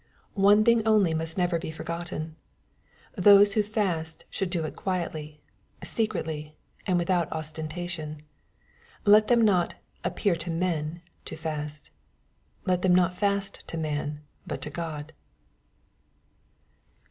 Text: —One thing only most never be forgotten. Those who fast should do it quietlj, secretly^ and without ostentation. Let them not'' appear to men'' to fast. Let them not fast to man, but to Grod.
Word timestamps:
—One 0.49 0.63
thing 0.65 0.81
only 0.87 1.13
most 1.13 1.37
never 1.37 1.59
be 1.59 1.69
forgotten. 1.69 2.35
Those 3.15 3.53
who 3.53 3.61
fast 3.61 4.25
should 4.31 4.49
do 4.49 4.63
it 4.65 4.75
quietlj, 4.75 5.37
secretly^ 5.81 6.53
and 6.87 6.97
without 6.97 7.31
ostentation. 7.31 8.23
Let 9.05 9.27
them 9.27 9.43
not'' 9.43 9.75
appear 10.03 10.35
to 10.37 10.49
men'' 10.49 11.03
to 11.25 11.35
fast. 11.35 11.91
Let 12.65 12.81
them 12.81 12.95
not 12.95 13.13
fast 13.13 13.63
to 13.67 13.77
man, 13.77 14.21
but 14.47 14.63
to 14.63 14.71
Grod. 14.71 15.11